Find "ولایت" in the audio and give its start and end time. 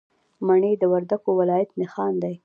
1.39-1.69